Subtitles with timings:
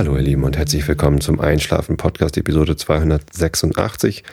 [0.00, 4.24] Hallo ihr Lieben und herzlich willkommen zum Einschlafen Podcast Episode 286.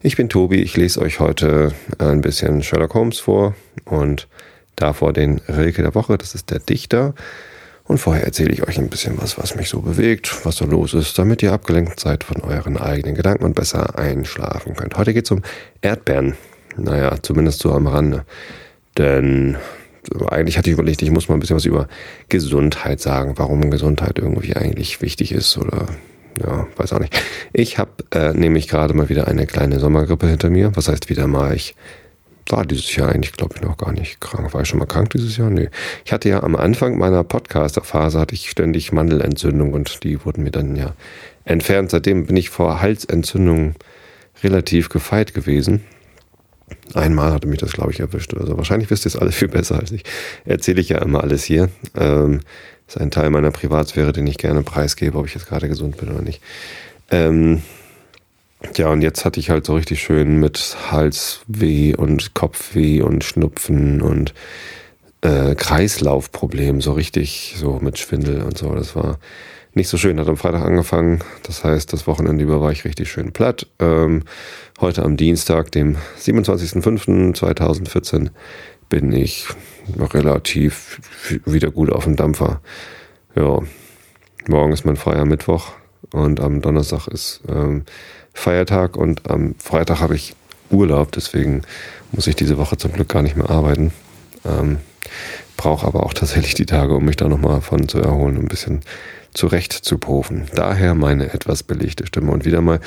[0.00, 4.28] Ich bin Tobi, ich lese euch heute ein bisschen Sherlock Holmes vor und
[4.76, 7.14] davor den Rilke der Woche, das ist der Dichter.
[7.84, 10.94] Und vorher erzähle ich euch ein bisschen was, was mich so bewegt, was so los
[10.94, 14.96] ist, damit ihr abgelenkt seid von euren eigenen Gedanken und besser einschlafen könnt.
[14.96, 15.42] Heute geht es um
[15.82, 16.34] Erdbeeren.
[16.78, 18.24] Naja, zumindest so am Rande.
[18.96, 19.58] Denn
[20.28, 21.88] eigentlich hatte ich überlegt, ich muss mal ein bisschen was über
[22.28, 25.86] Gesundheit sagen, warum Gesundheit irgendwie eigentlich wichtig ist oder
[26.40, 27.18] ja, weiß auch nicht.
[27.52, 30.74] Ich habe äh, nämlich gerade mal wieder eine kleine Sommergrippe hinter mir.
[30.74, 31.54] Was heißt wieder mal?
[31.54, 31.74] Ich
[32.48, 34.52] war dieses Jahr eigentlich, glaube ich, noch gar nicht krank.
[34.54, 35.50] War ich schon mal krank dieses Jahr?
[35.50, 35.68] Nee.
[36.04, 40.50] Ich hatte ja am Anfang meiner Podcaster-Phase hatte ich ständig Mandelentzündung und die wurden mir
[40.50, 40.94] dann ja
[41.44, 41.90] entfernt.
[41.90, 43.74] Seitdem bin ich vor Halsentzündung
[44.42, 45.84] relativ gefeit gewesen.
[46.94, 48.56] Einmal hatte mich das, glaube ich, erwischt oder so.
[48.56, 50.04] Wahrscheinlich wisst ihr es alle viel besser als ich.
[50.44, 51.68] Erzähle ich ja immer alles hier.
[51.96, 52.40] Ähm,
[52.86, 56.10] ist ein Teil meiner Privatsphäre, den ich gerne preisgebe, ob ich jetzt gerade gesund bin
[56.10, 56.40] oder nicht.
[57.10, 57.62] Ähm,
[58.76, 64.02] ja, und jetzt hatte ich halt so richtig schön mit Halsweh und Kopfweh und Schnupfen
[64.02, 64.34] und
[65.22, 68.74] äh, Kreislaufproblem, so richtig so mit Schwindel und so.
[68.74, 69.18] Das war
[69.74, 70.20] nicht so schön.
[70.20, 71.20] Hat am Freitag angefangen.
[71.44, 73.66] Das heißt, das Wochenende über war ich richtig schön platt.
[73.78, 74.24] Ähm,
[74.80, 78.28] heute am Dienstag, dem 27.05.2014,
[78.88, 79.46] bin ich
[79.98, 81.00] relativ
[81.44, 82.60] wieder gut auf dem Dampfer.
[83.34, 83.60] Ja,
[84.48, 85.72] morgen ist mein freier Mittwoch
[86.12, 87.84] und am Donnerstag ist ähm,
[88.34, 90.34] Feiertag und am Freitag habe ich
[90.70, 91.62] Urlaub, deswegen
[92.12, 93.92] muss ich diese Woche zum Glück gar nicht mehr arbeiten.
[94.44, 94.78] Ähm,
[95.56, 98.80] Brauche aber auch tatsächlich die Tage, um mich da nochmal von zu erholen, ein bisschen
[99.32, 100.46] zurecht zu pofen.
[100.54, 102.80] Daher meine etwas belegte Stimme und wieder mal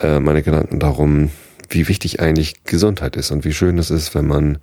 [0.00, 1.30] äh, meine Gedanken darum,
[1.68, 4.58] wie wichtig eigentlich Gesundheit ist und wie schön es ist, wenn man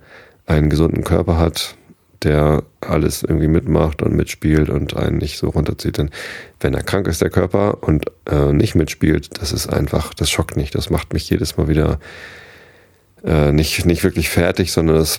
[0.46, 1.76] einen gesunden Körper hat,
[2.22, 5.98] der alles irgendwie mitmacht und mitspielt und einen nicht so runterzieht.
[5.98, 6.10] Denn
[6.60, 10.56] wenn er krank ist, der Körper, und äh, nicht mitspielt, das ist einfach, das schockt
[10.56, 10.74] nicht.
[10.74, 12.00] Das macht mich jedes Mal wieder
[13.24, 15.18] äh, nicht, nicht wirklich fertig, sondern das,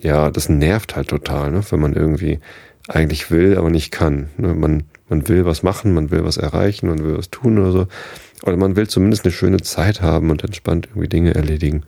[0.00, 1.62] ja, das nervt halt total, ne?
[1.70, 2.38] wenn man irgendwie
[2.86, 4.28] eigentlich will, aber nicht kann.
[4.36, 4.54] Ne?
[4.54, 7.86] Man man will was machen, man will was erreichen, man will was tun oder so.
[8.44, 11.84] Oder man will zumindest eine schöne Zeit haben und entspannt irgendwie Dinge erledigen.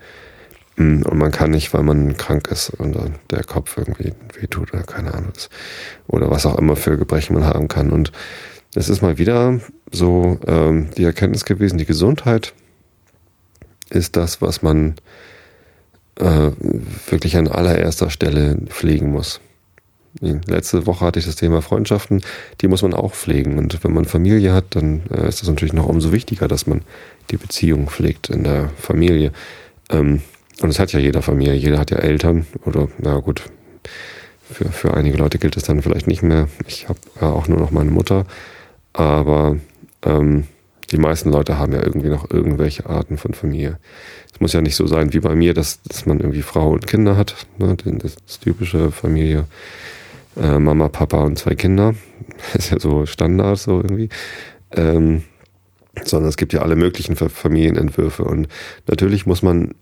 [0.76, 2.96] Mm, und man kann nicht, weil man krank ist und
[3.30, 5.32] der Kopf irgendwie wehtut oder keine Ahnung.
[6.08, 7.90] Oder was auch immer für Gebrechen man haben kann.
[7.90, 8.12] Und
[8.74, 9.60] es ist mal wieder
[9.92, 12.54] so ähm, die Erkenntnis gewesen, die Gesundheit
[13.90, 14.94] ist das, was man
[16.16, 16.50] äh,
[17.08, 19.40] wirklich an allererster Stelle pflegen muss.
[20.20, 22.22] Letzte Woche hatte ich das Thema Freundschaften,
[22.60, 23.58] die muss man auch pflegen.
[23.58, 26.82] Und wenn man Familie hat, dann äh, ist es natürlich noch umso wichtiger, dass man
[27.30, 29.32] die Beziehung pflegt in der Familie.
[29.88, 30.22] Ähm,
[30.60, 33.44] und es hat ja jeder Familie, jeder hat ja Eltern oder, na gut,
[34.50, 36.48] für, für einige Leute gilt es dann vielleicht nicht mehr.
[36.66, 38.26] Ich habe auch nur noch meine Mutter,
[38.92, 39.58] aber
[40.04, 40.44] ähm,
[40.90, 43.78] die meisten Leute haben ja irgendwie noch irgendwelche Arten von Familie.
[44.34, 46.86] Es muss ja nicht so sein wie bei mir, dass, dass man irgendwie Frau und
[46.86, 47.76] Kinder hat, ne?
[47.76, 49.44] das, das typische Familie
[50.36, 51.94] äh, Mama, Papa und zwei Kinder.
[52.54, 54.08] Ist ja so Standard so irgendwie.
[54.72, 55.22] Ähm,
[56.04, 58.24] sondern es gibt ja alle möglichen Familienentwürfe.
[58.24, 58.48] Und
[58.86, 59.74] natürlich muss man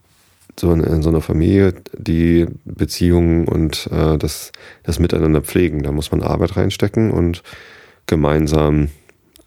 [0.59, 5.83] so in, in so einer Familie die Beziehungen und äh, das, das Miteinander pflegen.
[5.83, 7.43] Da muss man Arbeit reinstecken und
[8.07, 8.89] gemeinsam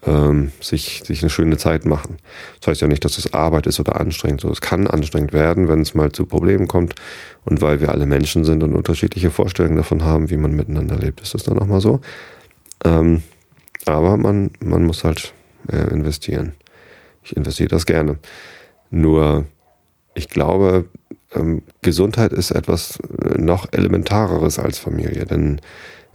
[0.04, 2.16] ähm, sich, sich eine schöne Zeit machen.
[2.60, 4.40] Das heißt ja nicht, dass es Arbeit ist oder anstrengend.
[4.40, 6.94] So, es kann anstrengend werden, wenn es mal zu Problemen kommt.
[7.44, 11.20] Und weil wir alle Menschen sind und unterschiedliche Vorstellungen davon haben, wie man miteinander lebt,
[11.20, 12.00] ist das dann auch mal so.
[12.84, 13.22] Ähm,
[13.86, 15.32] aber man, man muss halt
[15.70, 16.54] äh, investieren.
[17.22, 18.18] Ich investiere das gerne.
[18.90, 19.46] Nur,
[20.14, 20.86] ich glaube,
[21.34, 25.26] ähm, Gesundheit ist etwas äh, noch elementareres als Familie.
[25.26, 25.60] Denn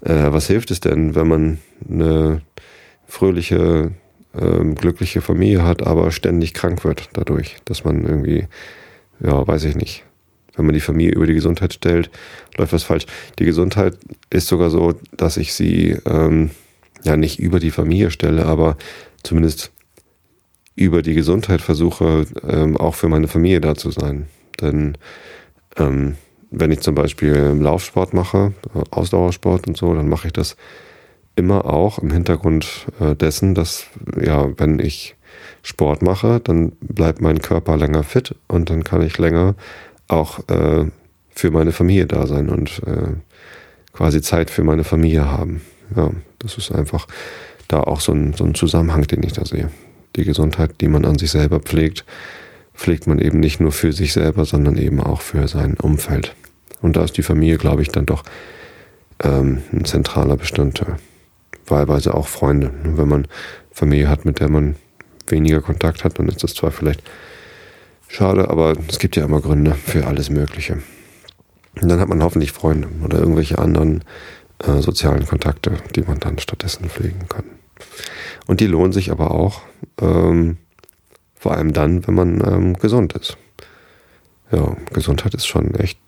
[0.01, 1.57] äh, was hilft es denn, wenn man
[1.89, 2.41] eine
[3.07, 3.91] fröhliche,
[4.39, 8.47] ähm, glückliche Familie hat, aber ständig krank wird dadurch, dass man irgendwie,
[9.19, 10.03] ja, weiß ich nicht.
[10.55, 12.09] Wenn man die Familie über die Gesundheit stellt,
[12.57, 13.05] läuft was falsch.
[13.37, 13.97] Die Gesundheit
[14.29, 16.49] ist sogar so, dass ich sie ähm,
[17.03, 18.75] ja nicht über die Familie stelle, aber
[19.23, 19.71] zumindest
[20.75, 24.27] über die Gesundheit versuche, ähm, auch für meine Familie da zu sein.
[24.61, 24.97] Denn
[25.77, 26.15] ähm,
[26.49, 28.53] wenn ich zum Beispiel Laufsport mache,
[28.91, 30.55] Ausdauersport und so, dann mache ich das
[31.37, 33.85] immer auch im Hintergrund äh, dessen, dass
[34.19, 35.15] ja, wenn ich
[35.61, 39.55] Sport mache, dann bleibt mein Körper länger fit und dann kann ich länger
[40.07, 40.85] auch äh,
[41.29, 43.13] für meine Familie da sein und äh,
[43.93, 45.61] quasi Zeit für meine Familie haben.
[45.95, 47.07] Ja, das ist einfach
[47.67, 49.69] da auch so ein, so ein Zusammenhang, den ich da sehe.
[50.15, 52.03] Die Gesundheit, die man an sich selber pflegt,
[52.73, 56.33] pflegt man eben nicht nur für sich selber, sondern eben auch für sein Umfeld.
[56.81, 58.23] Und da ist die Familie, glaube ich, dann doch
[59.23, 60.97] ähm, ein zentraler Bestandteil
[61.67, 62.71] wahlweise auch Freunde.
[62.83, 63.27] Wenn man
[63.71, 64.75] Familie hat, mit der man
[65.27, 67.03] weniger Kontakt hat, dann ist das zwar vielleicht
[68.07, 70.79] schade, aber es gibt ja immer Gründe für alles Mögliche.
[71.81, 74.03] Und dann hat man hoffentlich Freunde oder irgendwelche anderen
[74.59, 77.43] äh, sozialen Kontakte, die man dann stattdessen pflegen kann.
[78.47, 79.61] Und die lohnen sich aber auch,
[80.01, 80.57] ähm,
[81.35, 83.37] vor allem dann, wenn man ähm, gesund ist.
[84.51, 85.99] Ja, Gesundheit ist schon echt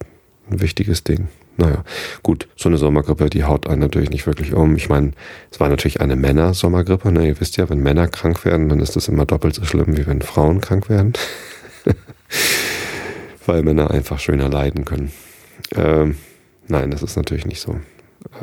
[0.49, 1.27] ein wichtiges Ding.
[1.59, 1.83] Naja,
[2.23, 4.77] gut, so eine Sommergrippe, die haut einen natürlich nicht wirklich um.
[4.77, 5.11] Ich meine,
[5.51, 7.11] es war natürlich eine Männer-Sommergrippe.
[7.11, 7.27] Ne?
[7.27, 10.07] Ihr wisst ja, wenn Männer krank werden, dann ist das immer doppelt so schlimm, wie
[10.07, 11.13] wenn Frauen krank werden.
[13.45, 15.11] Weil Männer einfach schöner leiden können.
[15.75, 16.15] Ähm,
[16.69, 17.75] nein, das ist natürlich nicht so.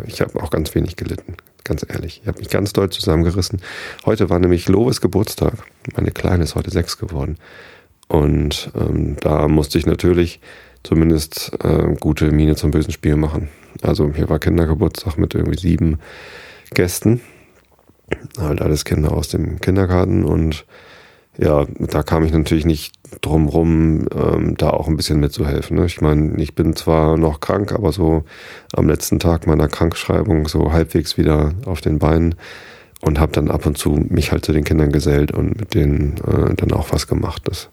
[0.07, 2.21] Ich habe auch ganz wenig gelitten, ganz ehrlich.
[2.23, 3.63] Ich habe mich ganz doll zusammengerissen.
[4.05, 5.55] Heute war nämlich Loves Geburtstag.
[5.95, 7.39] Meine Kleine ist heute sechs geworden.
[8.09, 10.41] Und ähm, da musste ich natürlich
[10.87, 13.49] zumindest äh, gute Miene zum bösen Spiel machen.
[13.83, 15.99] Also hier war Kindergeburtstag mit irgendwie sieben
[16.73, 17.21] Gästen.
[18.39, 20.65] Halt alles Kinder aus dem Kindergarten und
[21.39, 25.77] ja, da kam ich natürlich nicht drum rum, ähm, da auch ein bisschen mitzuhelfen.
[25.77, 25.87] Ne?
[25.87, 28.25] Ich meine, ich bin zwar noch krank, aber so
[28.73, 32.37] am letzten Tag meiner Krankschreibung so halbwegs wieder auf den Beinen
[33.07, 36.17] und habe dann ab und zu mich halt zu den Kindern gesellt und mit denen
[36.27, 37.43] äh, dann auch was gemacht.
[37.45, 37.69] Das,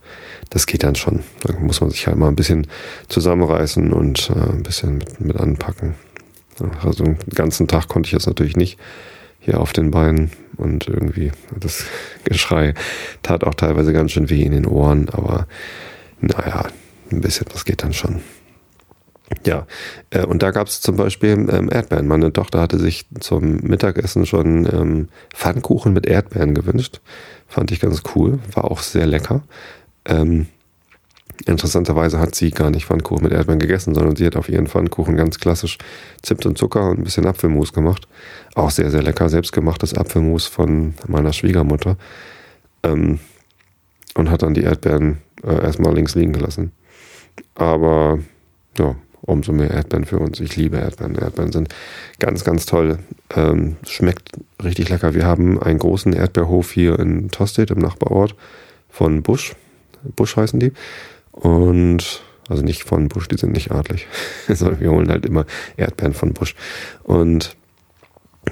[0.51, 1.21] das geht dann schon.
[1.41, 2.67] Da muss man sich halt mal ein bisschen
[3.07, 5.95] zusammenreißen und äh, ein bisschen mit, mit anpacken.
[6.83, 8.77] Also den ganzen Tag konnte ich jetzt natürlich nicht
[9.39, 11.85] hier auf den Beinen und irgendwie das
[12.25, 12.75] Geschrei
[13.23, 15.47] tat auch teilweise ganz schön weh in den Ohren, aber
[16.21, 16.67] naja,
[17.11, 18.21] ein bisschen, das geht dann schon.
[19.45, 19.67] Ja,
[20.09, 22.07] äh, und da gab es zum Beispiel ähm, Erdbeeren.
[22.07, 27.01] Meine Tochter hatte sich zum Mittagessen schon ähm, Pfannkuchen mit Erdbeeren gewünscht.
[27.47, 29.43] Fand ich ganz cool, war auch sehr lecker.
[30.05, 30.47] Ähm,
[31.45, 35.15] interessanterweise hat sie gar nicht Pfannkuchen mit Erdbeeren gegessen, sondern sie hat auf ihren Pfannkuchen
[35.15, 35.77] ganz klassisch
[36.21, 38.07] Zimt und Zucker und ein bisschen Apfelmus gemacht.
[38.55, 41.97] Auch sehr, sehr lecker, selbstgemachtes Apfelmus von meiner Schwiegermutter.
[42.83, 43.19] Ähm,
[44.15, 46.71] und hat dann die Erdbeeren äh, erstmal links liegen gelassen.
[47.55, 48.19] Aber
[48.77, 50.39] ja, umso mehr Erdbeeren für uns.
[50.39, 51.15] Ich liebe Erdbeeren.
[51.15, 51.69] Erdbeeren sind
[52.19, 52.99] ganz, ganz toll.
[53.35, 54.29] Ähm, schmeckt
[54.63, 55.13] richtig lecker.
[55.13, 58.35] Wir haben einen großen Erdbeerhof hier in Tostedt im Nachbarort
[58.89, 59.55] von Busch.
[60.15, 60.73] Busch heißen die.
[61.31, 64.07] Und also nicht von Busch, die sind nicht adlig,
[64.47, 65.45] sondern wir holen halt immer
[65.77, 66.55] Erdbeeren von Busch.
[67.03, 67.55] Und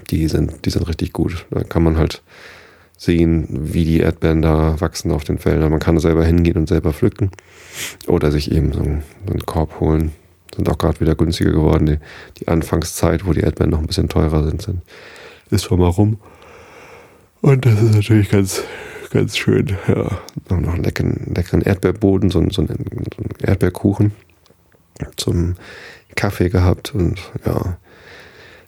[0.10, 1.46] die sind, die sind richtig gut.
[1.52, 2.22] Da kann man halt
[2.98, 5.72] sehen, wie die Erdbeeren da wachsen auf den Feldern.
[5.72, 7.32] Man kann selber hingehen und selber pflücken.
[8.08, 10.12] Oder sich eben so einen Korb holen
[10.56, 11.86] sind auch gerade wieder günstiger geworden.
[11.86, 11.98] Die,
[12.40, 14.82] die, Anfangszeit, wo die Erdbeeren noch ein bisschen teurer sind, sind
[15.50, 16.18] ist schon mal rum.
[17.42, 18.64] Und das ist natürlich ganz,
[19.12, 19.76] ganz schön.
[19.88, 20.20] Ja,
[20.50, 24.12] noch einen leckeren, leckeren Erdbeerboden, so, so, einen, so einen Erdbeerkuchen
[25.18, 25.56] zum
[26.16, 26.94] Kaffee gehabt.
[26.96, 27.78] Und ja,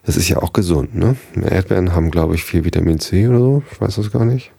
[0.04, 1.16] das ist ja auch gesund, ne?
[1.34, 3.62] Erdbeeren haben, glaube ich, viel Vitamin C oder so.
[3.72, 4.52] Ich weiß das gar nicht.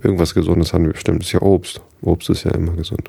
[0.00, 1.20] Irgendwas Gesundes haben wir bestimmt.
[1.20, 1.80] Das ist ja Obst.
[2.02, 3.08] Obst ist ja immer gesund.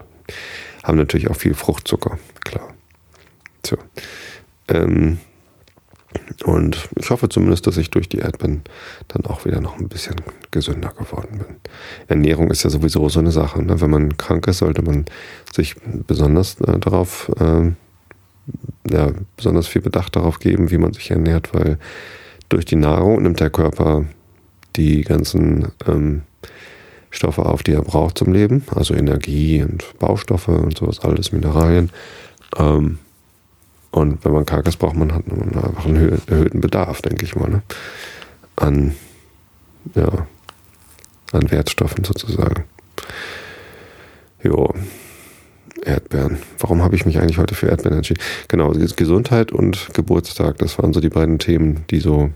[0.83, 2.74] Haben natürlich auch viel Fruchtzucker, klar.
[3.65, 3.77] Tja.
[4.67, 5.17] Ähm,
[6.45, 8.61] und ich hoffe zumindest, dass ich durch die Erdbeeren
[9.07, 10.15] dann auch wieder noch ein bisschen
[10.51, 11.55] gesünder geworden bin.
[12.07, 13.61] Ernährung ist ja sowieso so eine Sache.
[13.61, 13.81] Ne?
[13.81, 15.05] Wenn man krank ist, sollte man
[15.51, 15.75] sich
[16.07, 17.71] besonders äh, darauf, äh,
[18.89, 21.79] ja, besonders viel Bedacht darauf geben, wie man sich ernährt, weil
[22.49, 24.05] durch die Nahrung nimmt der Körper
[24.75, 26.21] die ganzen ähm,
[27.09, 31.89] Stoffe auf, die er braucht zum Leben, also Energie und Baustoffe und sowas, alles Mineralien.
[32.57, 32.99] Ähm,
[33.95, 37.61] und wenn man karg braucht man halt einfach einen erhöhten Bedarf, denke ich mal, ne?
[38.57, 38.93] an,
[39.93, 40.27] ja,
[41.31, 42.65] an Wertstoffen sozusagen.
[44.43, 44.73] Jo,
[45.81, 46.39] Erdbeeren.
[46.59, 48.21] Warum habe ich mich eigentlich heute für Erdbeeren entschieden?
[48.49, 52.31] Genau, Gesundheit und Geburtstag, das waren so die beiden Themen, die so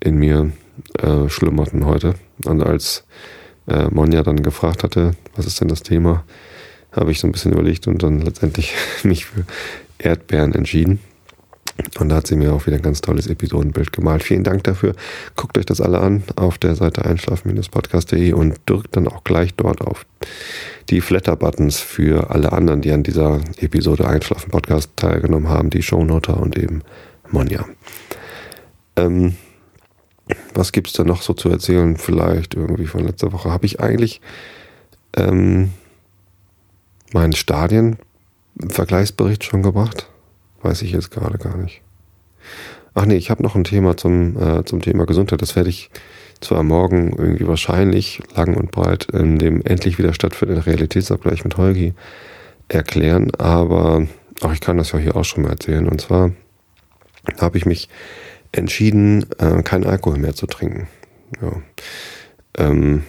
[0.00, 0.52] in mir
[1.00, 2.14] äh, schlummerten heute.
[2.46, 3.04] Und als
[3.68, 6.24] äh, Monja dann gefragt hatte, was ist denn das Thema,
[6.92, 9.44] habe ich so ein bisschen überlegt und dann letztendlich mich für
[10.04, 11.00] Erdbeeren entschieden.
[11.98, 14.22] Und da hat sie mir auch wieder ein ganz tolles Episodenbild gemalt.
[14.22, 14.94] Vielen Dank dafür.
[15.36, 19.80] Guckt euch das alle an auf der Seite einschlafen-podcast.de und drückt dann auch gleich dort
[19.80, 20.06] auf
[20.90, 26.38] die Flatter-Buttons für alle anderen, die an dieser Episode Einschlafen Podcast teilgenommen haben, die Shownoter
[26.38, 26.82] und eben
[27.30, 27.64] Monja.
[28.96, 29.36] Ähm,
[30.54, 31.96] was gibt's da noch so zu erzählen?
[31.96, 33.50] Vielleicht irgendwie von letzter Woche.
[33.50, 34.20] Habe ich eigentlich
[35.16, 35.70] ähm,
[37.12, 37.96] meinen Stadien
[38.68, 40.08] Vergleichsbericht schon gebracht?
[40.62, 41.82] Weiß ich jetzt gerade gar nicht.
[42.94, 45.40] Ach nee, ich habe noch ein Thema zum, äh, zum Thema Gesundheit.
[45.40, 45.90] Das werde ich
[46.40, 51.94] zwar morgen irgendwie wahrscheinlich lang und breit in dem endlich wieder stattfindenden Realitätsabgleich mit Holgi
[52.68, 54.06] erklären, aber
[54.40, 55.88] auch ich kann das ja hier auch schon mal erzählen.
[55.88, 56.32] Und zwar
[57.40, 57.88] habe ich mich
[58.50, 60.88] entschieden, äh, keinen Alkohol mehr zu trinken.
[61.40, 61.52] Ja.
[62.58, 63.04] Ähm,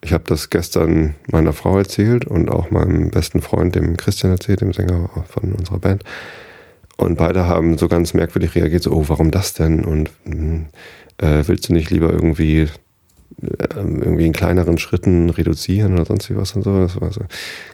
[0.00, 4.60] ich habe das gestern meiner Frau erzählt und auch meinem besten Freund, dem Christian erzählt,
[4.60, 6.04] dem Sänger von unserer Band.
[6.96, 9.84] Und beide haben so ganz merkwürdig reagiert, so, oh, warum das denn?
[9.84, 10.66] Und hm,
[11.18, 12.62] äh, willst du nicht lieber irgendwie
[13.42, 16.80] äh, irgendwie in kleineren Schritten reduzieren oder sonst wie was und so?
[16.80, 17.20] Das war so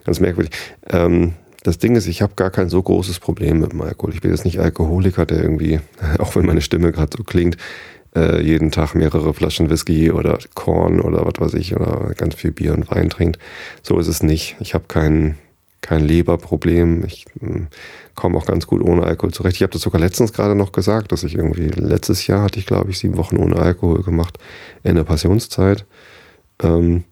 [0.04, 0.52] ganz merkwürdig.
[0.90, 4.12] Ähm, das Ding ist, ich habe gar kein so großes Problem mit dem Alkohol.
[4.12, 5.80] Ich bin jetzt nicht Alkoholiker, der irgendwie,
[6.18, 7.56] auch wenn meine Stimme gerade so klingt,
[8.14, 12.52] äh, jeden Tag mehrere Flaschen Whisky oder Korn oder was weiß ich oder ganz viel
[12.52, 13.38] Bier und Wein trinkt.
[13.82, 14.56] So ist es nicht.
[14.60, 15.36] Ich habe kein,
[15.80, 17.04] kein Leberproblem.
[17.04, 17.62] Ich äh,
[18.14, 19.56] komme auch ganz gut ohne Alkohol zurecht.
[19.56, 22.66] Ich habe das sogar letztens gerade noch gesagt, dass ich irgendwie, letztes Jahr hatte ich,
[22.66, 24.38] glaube ich, sieben Wochen ohne Alkohol gemacht
[24.82, 25.84] in der Passionszeit.
[26.62, 27.04] Ähm,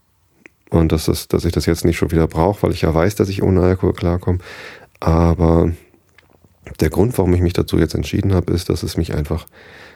[0.71, 3.15] und dass, das, dass ich das jetzt nicht schon wieder brauche, weil ich ja weiß,
[3.17, 4.39] dass ich ohne Alkohol klarkomme.
[5.01, 5.73] Aber
[6.81, 9.47] der Grund, warum ich mich dazu jetzt entschieden habe, ist, dass es mich einfach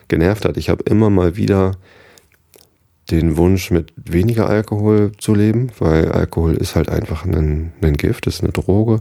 [0.08, 0.56] genervt hat.
[0.56, 1.73] Ich habe immer mal wieder
[3.11, 8.26] den Wunsch, mit weniger Alkohol zu leben, weil Alkohol ist halt einfach ein, ein Gift,
[8.26, 9.00] ist eine Droge,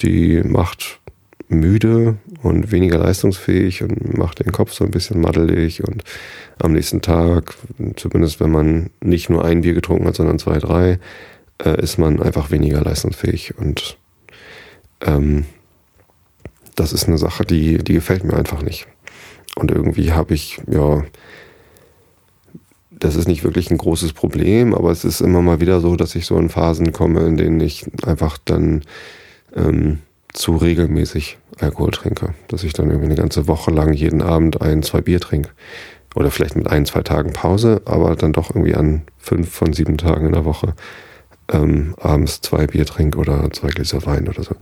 [0.00, 1.00] die macht
[1.48, 6.02] müde und weniger leistungsfähig und macht den Kopf so ein bisschen maddelig und
[6.58, 7.54] am nächsten Tag,
[7.94, 10.98] zumindest wenn man nicht nur ein Bier getrunken hat, sondern zwei, drei,
[11.64, 13.96] äh, ist man einfach weniger leistungsfähig und
[15.02, 15.44] ähm,
[16.76, 18.86] das ist eine Sache, die, die gefällt mir einfach nicht.
[19.56, 21.04] Und irgendwie habe ich, ja,
[22.90, 26.14] das ist nicht wirklich ein großes Problem, aber es ist immer mal wieder so, dass
[26.14, 28.82] ich so in Phasen komme, in denen ich einfach dann
[29.54, 29.98] ähm,
[30.32, 32.34] zu regelmäßig Alkohol trinke.
[32.48, 35.50] Dass ich dann irgendwie eine ganze Woche lang jeden Abend ein, zwei Bier trinke.
[36.14, 39.98] Oder vielleicht mit ein, zwei Tagen Pause, aber dann doch irgendwie an fünf von sieben
[39.98, 40.74] Tagen in der Woche
[41.52, 44.56] ähm, abends zwei Bier trinke oder zwei Gläser Wein oder so.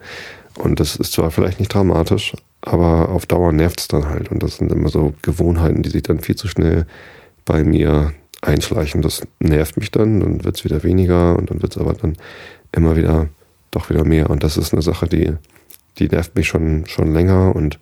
[0.58, 4.30] Und das ist zwar vielleicht nicht dramatisch, aber auf Dauer nervt es dann halt.
[4.30, 6.86] Und das sind immer so Gewohnheiten, die sich dann viel zu schnell
[7.44, 9.02] bei mir einschleichen.
[9.02, 12.16] Das nervt mich dann, dann wird es wieder weniger und dann wird es aber dann
[12.72, 13.28] immer wieder
[13.70, 14.30] doch wieder mehr.
[14.30, 15.34] Und das ist eine Sache, die
[15.98, 17.78] die nervt mich schon, schon länger und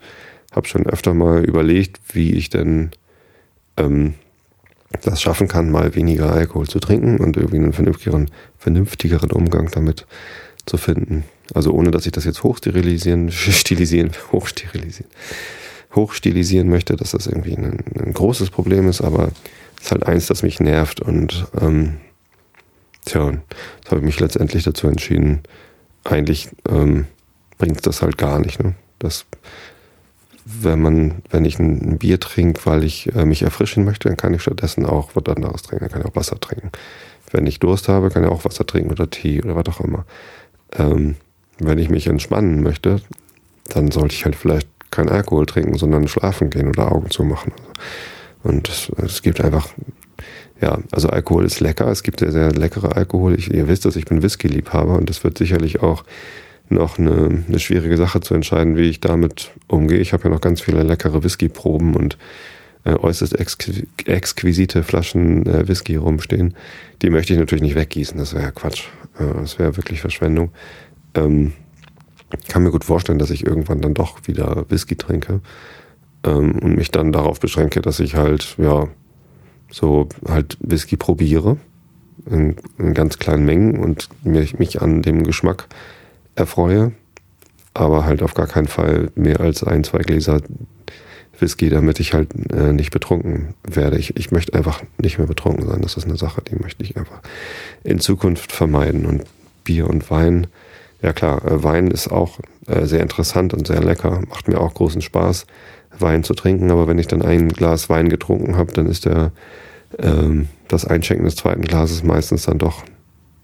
[0.52, 2.90] habe schon öfter mal überlegt, wie ich denn
[3.76, 4.14] ähm,
[5.02, 10.06] das schaffen kann, mal weniger Alkohol zu trinken und irgendwie einen vernünftigeren, vernünftigeren Umgang damit
[10.66, 11.24] zu finden.
[11.54, 15.10] Also ohne, dass ich das jetzt hochsterilisieren, stilisieren, hochsterilisieren,
[15.94, 19.30] hochstilisieren möchte, dass das irgendwie ein, ein großes Problem ist, aber
[19.78, 21.98] es ist halt eins, das mich nervt und ähm,
[23.04, 23.32] tja,
[23.82, 25.42] das habe ich mich letztendlich dazu entschieden,
[26.04, 27.06] eigentlich ähm,
[27.58, 28.62] bringt das halt gar nicht.
[28.62, 28.74] Ne?
[28.98, 29.26] Das,
[30.44, 34.34] wenn man, wenn ich ein Bier trinke, weil ich äh, mich erfrischen möchte, dann kann
[34.34, 35.84] ich stattdessen auch was anderes trinken.
[35.84, 36.70] Dann kann ich auch Wasser trinken.
[37.30, 40.04] Wenn ich Durst habe, kann ich auch Wasser trinken oder Tee oder was auch immer.
[40.76, 41.16] Ähm,
[41.58, 43.00] wenn ich mich entspannen möchte,
[43.68, 47.52] dann sollte ich halt vielleicht kein Alkohol trinken, sondern schlafen gehen oder Augen zu machen.
[48.42, 49.68] Und es, es gibt einfach,
[50.60, 51.88] ja, also Alkohol ist lecker.
[51.88, 53.34] Es gibt sehr, sehr leckere Alkohol.
[53.38, 56.04] Ich, ihr wisst dass ich bin Whisky-Liebhaber und das wird sicherlich auch
[56.68, 59.98] noch eine, eine schwierige Sache zu entscheiden, wie ich damit umgehe.
[59.98, 62.16] Ich habe ja noch ganz viele leckere Whisky-Proben und
[62.84, 66.54] äh, äußerst exqu exquisite Flaschen äh, Whisky rumstehen.
[67.02, 68.84] Die möchte ich natürlich nicht weggießen, das wäre ja Quatsch.
[69.18, 70.50] Äh, das wäre wirklich Verschwendung.
[71.14, 71.52] Ähm,
[72.48, 75.40] kann mir gut vorstellen, dass ich irgendwann dann doch wieder Whisky trinke
[76.24, 78.88] ähm, und mich dann darauf beschränke, dass ich halt, ja,
[79.70, 81.56] so halt Whisky probiere
[82.26, 85.68] in, in ganz kleinen Mengen und mich, mich an dem Geschmack
[86.34, 86.92] erfreue,
[87.74, 90.40] aber halt auf gar keinen Fall mehr als ein, zwei Gläser
[91.38, 93.98] Whisky, damit ich halt äh, nicht betrunken werde.
[93.98, 95.82] Ich, ich möchte einfach nicht mehr betrunken sein.
[95.82, 97.20] Das ist eine Sache, die möchte ich einfach
[97.84, 99.06] in Zukunft vermeiden.
[99.06, 99.24] Und
[99.64, 100.46] Bier und Wein,
[101.00, 104.74] ja klar, äh, Wein ist auch äh, sehr interessant und sehr lecker, macht mir auch
[104.74, 105.46] großen Spaß,
[105.98, 106.70] Wein zu trinken.
[106.70, 109.32] Aber wenn ich dann ein Glas Wein getrunken habe, dann ist der
[109.98, 112.82] ähm, das Einschenken des zweiten Glases meistens dann doch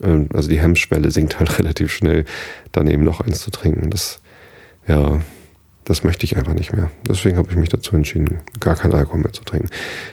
[0.03, 2.25] ähm, also die Hemmschwelle sinkt halt relativ schnell,
[2.73, 3.91] dann eben noch eins zu trinken.
[3.91, 4.21] Das,
[4.87, 5.21] ja,
[5.89, 6.91] das möchte ich einfach nicht mehr.
[7.09, 9.71] Deswegen habe ich mich dazu entschieden, gar keinen Alkohol mehr zu trinken.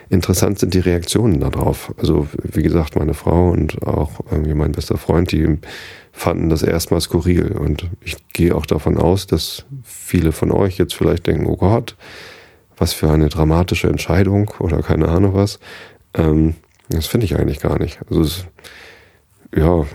[0.10, 1.94] Interessant sind die Reaktionen darauf.
[1.98, 5.58] Also, wie gesagt, meine Frau und auch irgendwie mein bester Freund, die
[6.13, 7.51] fanden das erstmal skurril.
[7.51, 11.98] Und ich gehe auch davon aus, dass viele von euch jetzt vielleicht denken, oh Gott,
[12.77, 15.60] was für eine dramatische Entscheidung oder keine Ahnung was.
[16.13, 16.55] Ähm,
[16.88, 18.00] das finde ich eigentlich gar nicht.
[18.10, 18.46] Also, es,
[19.53, 19.86] ja,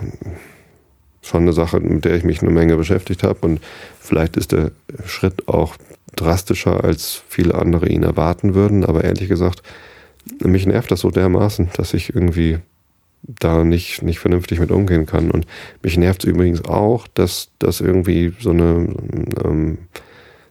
[1.22, 3.46] schon eine Sache, mit der ich mich eine Menge beschäftigt habe.
[3.46, 3.60] Und
[3.98, 4.72] vielleicht ist der
[5.04, 5.76] Schritt auch
[6.16, 8.84] drastischer, als viele andere ihn erwarten würden.
[8.84, 9.62] Aber ehrlich gesagt,
[10.42, 12.58] mich nervt das so dermaßen, dass ich irgendwie
[13.22, 15.30] da nicht, nicht vernünftig mit umgehen kann.
[15.30, 15.46] Und
[15.82, 18.94] mich nervt es übrigens auch, dass das irgendwie so eine,
[19.44, 19.78] ähm,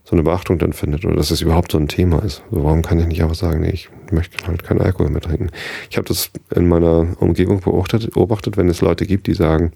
[0.03, 2.41] so eine Beachtung dann findet oder dass es überhaupt so ein Thema ist.
[2.49, 5.49] Also warum kann ich nicht einfach sagen, nee, ich möchte halt keinen Alkohol mehr trinken?
[5.89, 9.71] Ich habe das in meiner Umgebung beobachtet, beobachtet, wenn es Leute gibt, die sagen,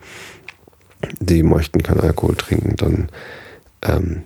[1.20, 3.10] die möchten keinen Alkohol trinken, dann
[3.82, 4.24] ähm,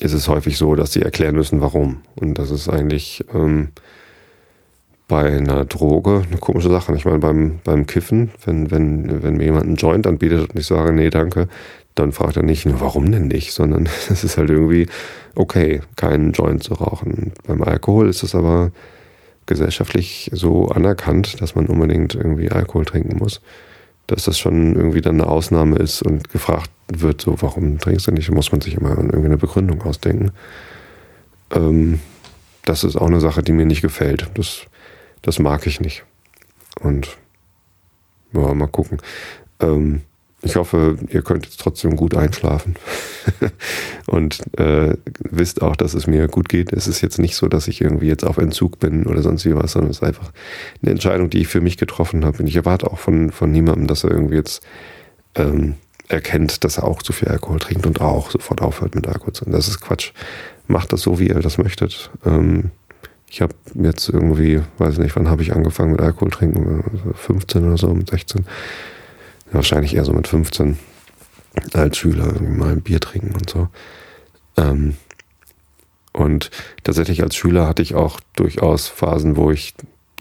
[0.00, 2.02] ist es häufig so, dass sie erklären müssen, warum.
[2.14, 3.68] Und das ist eigentlich ähm,
[5.08, 6.94] bei einer Droge eine komische Sache.
[6.94, 10.66] Ich meine, beim, beim Kiffen, wenn, wenn, wenn mir jemand einen Joint anbietet und ich
[10.66, 11.48] sage, nee, danke,
[11.94, 14.86] dann fragt er nicht, warum denn nicht, sondern es ist halt irgendwie
[15.34, 17.32] okay, keinen Joint zu rauchen.
[17.46, 18.70] Beim Alkohol ist es aber
[19.46, 23.40] gesellschaftlich so anerkannt, dass man unbedingt irgendwie Alkohol trinken muss,
[24.08, 28.10] dass das schon irgendwie dann eine Ausnahme ist und gefragt wird, so, warum trinkst du
[28.10, 28.30] nicht?
[28.30, 30.32] Muss man sich immer irgendwie eine Begründung ausdenken.
[31.50, 32.00] Ähm,
[32.64, 34.30] das ist auch eine Sache, die mir nicht gefällt.
[34.34, 34.62] Das,
[35.22, 36.04] das mag ich nicht.
[36.80, 37.18] Und
[38.32, 38.98] ja, mal gucken.
[39.60, 40.02] Ähm,
[40.42, 42.76] ich hoffe, ihr könnt jetzt trotzdem gut einschlafen
[44.06, 46.72] und äh, wisst auch, dass es mir gut geht.
[46.72, 49.54] Es ist jetzt nicht so, dass ich irgendwie jetzt auf Entzug bin oder sonst wie
[49.56, 50.32] was, sondern es ist einfach
[50.80, 52.38] eine Entscheidung, die ich für mich getroffen habe.
[52.38, 54.62] Und ich erwarte auch von, von niemandem, dass er irgendwie jetzt
[55.34, 55.74] ähm,
[56.06, 59.32] erkennt, dass er auch zu viel Alkohol trinkt und auch sofort aufhört mit Alkohol.
[59.44, 60.12] Und das ist Quatsch.
[60.68, 62.10] Macht das so, wie ihr das möchtet.
[62.24, 62.70] Ähm,
[63.28, 66.84] ich habe jetzt irgendwie, weiß nicht, wann habe ich angefangen mit Alkohol trinken?
[67.14, 68.46] 15 oder so, mit 16
[69.52, 70.78] wahrscheinlich eher so mit 15
[71.72, 73.68] als Schüler mal ein Bier trinken und so.
[74.56, 74.96] Ähm,
[76.12, 76.50] und
[76.84, 79.74] tatsächlich als Schüler hatte ich auch durchaus Phasen, wo ich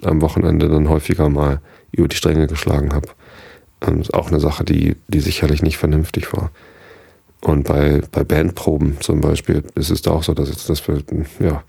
[0.03, 3.09] am Wochenende dann häufiger mal über die Stränge geschlagen habe.
[3.81, 6.51] Ähm, ist auch eine Sache, die, die sicherlich nicht vernünftig war.
[7.41, 11.03] Und bei, bei Bandproben zum Beispiel ist es da auch so, dass, jetzt, dass wir,
[11.39, 11.63] ja,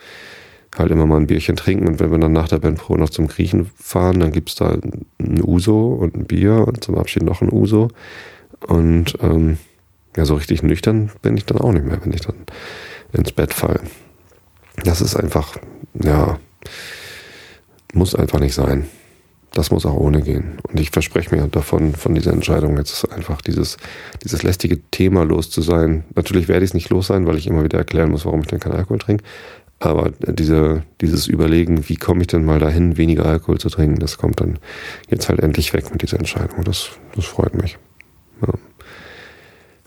[0.77, 3.27] halt immer mal ein Bierchen trinken und wenn wir dann nach der Bandprobe noch zum
[3.27, 4.77] Griechen fahren, dann gibt es da
[5.19, 7.89] ein Uso und ein Bier und zum Abschied noch ein Uso.
[8.67, 9.59] Und ähm,
[10.17, 12.37] ja, so richtig nüchtern bin ich dann auch nicht mehr, wenn ich dann
[13.13, 13.81] ins Bett falle.
[14.85, 15.57] Das ist einfach,
[15.95, 16.39] ja,
[17.93, 18.89] muss einfach nicht sein.
[19.53, 20.59] Das muss auch ohne gehen.
[20.69, 23.79] Und ich verspreche mir davon, von dieser Entscheidung jetzt einfach dieses,
[24.23, 26.05] dieses lästige Thema los zu sein.
[26.15, 28.47] Natürlich werde ich es nicht los sein, weil ich immer wieder erklären muss, warum ich
[28.47, 29.25] denn keinen Alkohol trinke.
[29.81, 34.19] Aber diese, dieses Überlegen, wie komme ich denn mal dahin, weniger Alkohol zu trinken, das
[34.19, 34.59] kommt dann
[35.09, 36.65] jetzt halt endlich weg mit dieser Entscheidung.
[36.65, 37.79] Das, das freut mich.
[38.43, 38.55] Ja.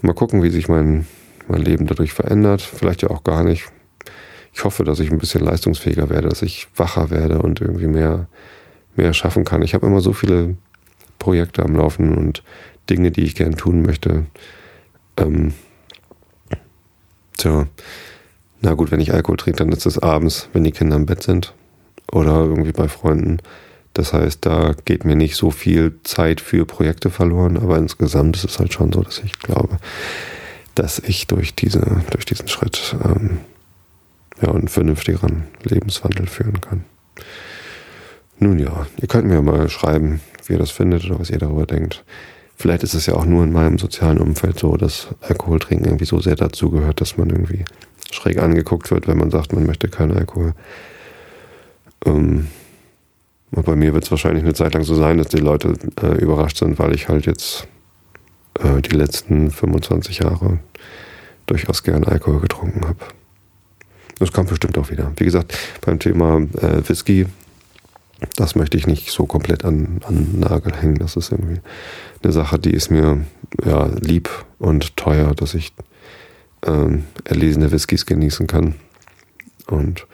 [0.02, 1.06] Mal gucken, wie sich mein,
[1.48, 2.62] mein Leben dadurch verändert.
[2.62, 3.66] Vielleicht ja auch gar nicht.
[4.54, 8.28] Ich hoffe, dass ich ein bisschen leistungsfähiger werde, dass ich wacher werde und irgendwie mehr,
[8.96, 9.62] mehr schaffen kann.
[9.62, 10.56] Ich habe immer so viele
[11.20, 12.44] Projekte am Laufen und
[12.90, 14.26] Dinge, die ich gern tun möchte.
[15.18, 15.54] Ähm,
[17.38, 17.68] tja,
[18.62, 21.24] na gut, wenn ich Alkohol trinke, dann ist es abends, wenn die Kinder im Bett
[21.24, 21.54] sind
[22.12, 23.40] oder irgendwie bei Freunden.
[23.94, 28.46] Das heißt, da geht mir nicht so viel Zeit für Projekte verloren, aber insgesamt ist
[28.46, 29.80] es halt schon so, dass ich glaube,
[30.76, 33.40] dass ich durch, diese, durch diesen Schritt ähm,
[34.42, 36.86] ja, einen vernünftigeren Lebenswandel führen kann.
[38.40, 41.66] Nun ja, ihr könnt mir mal schreiben, wie ihr das findet oder was ihr darüber
[41.66, 42.04] denkt.
[42.62, 46.06] Vielleicht ist es ja auch nur in meinem sozialen Umfeld so, dass Alkohol trinken irgendwie
[46.06, 47.66] so sehr dazugehört, dass man irgendwie
[48.12, 50.54] schräg angeguckt wird, wenn man sagt, man möchte keinen Alkohol.
[52.06, 52.50] Ähm,
[53.50, 56.58] bei mir wird es wahrscheinlich eine Zeit lang so sein, dass die Leute äh, überrascht
[56.58, 57.68] sind, weil ich halt jetzt
[58.60, 60.60] äh, die letzten 25 Jahre
[61.48, 63.00] durchaus gern Alkohol getrunken habe.
[64.20, 65.12] Das kommt bestimmt auch wieder.
[65.16, 67.26] Wie gesagt, beim Thema äh, Whisky,
[68.36, 71.00] das möchte ich nicht so komplett an, an Nagel hängen.
[71.00, 71.60] Das ist irgendwie
[72.24, 73.26] eine Sache, die ist mir
[73.64, 74.30] ja, lieb
[74.60, 75.74] und teuer, dass ich
[76.66, 78.76] ähm, erlesene Whiskys genießen kann.
[79.68, 80.06] Und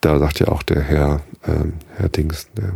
[0.00, 2.72] da sagt ja auch der Herr, ähm, Herr Dings, der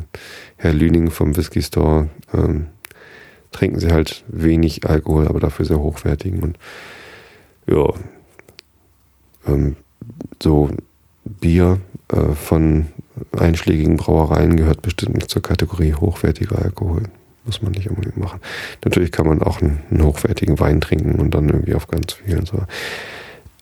[0.57, 2.67] Herr Lüning vom Whisky Store, ähm,
[3.53, 6.41] trinken sie halt wenig Alkohol, aber dafür sehr hochwertigen.
[6.43, 6.59] Und
[7.67, 7.93] ja,
[9.47, 9.77] ähm,
[10.43, 10.71] so
[11.29, 12.87] Bier äh, von
[13.37, 17.05] einschlägigen Brauereien gehört bestimmt nicht zur Kategorie hochwertiger Alkohol.
[17.45, 18.41] Muss man nicht unbedingt machen.
[18.85, 22.45] Natürlich kann man auch einen, einen hochwertigen Wein trinken und dann irgendwie auf ganz vielen
[22.45, 22.63] so.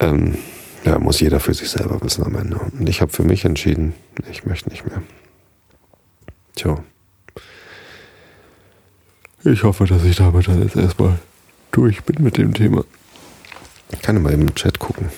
[0.00, 0.36] Ähm,
[0.84, 2.58] ja, muss jeder für sich selber wissen am Ende.
[2.58, 3.94] Und ich habe für mich entschieden,
[4.30, 5.02] ich möchte nicht mehr.
[6.54, 6.82] Tja.
[9.44, 11.18] Ich hoffe, dass ich damit dann jetzt erstmal
[11.70, 12.84] durch bin mit dem Thema.
[13.92, 15.10] Ich kann mal im Chat gucken,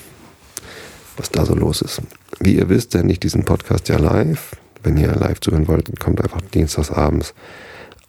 [1.19, 2.01] was da so los ist.
[2.39, 4.55] Wie ihr wisst, sende ich diesen Podcast ja live.
[4.81, 7.33] Wenn ihr live zuhören wollt, kommt einfach dienstags abends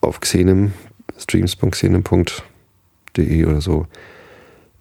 [0.00, 0.72] auf Xenem,
[1.18, 3.88] streams.xenem.de oder so.